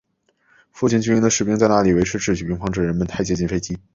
[0.71, 3.77] 附近军营的士兵在那里维持秩序并防止人们太接近飞机。